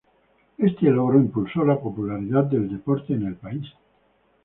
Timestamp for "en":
3.13-3.27